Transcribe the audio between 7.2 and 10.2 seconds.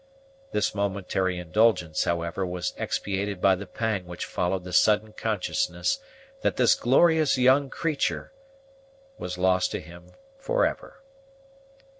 young creature was lost to him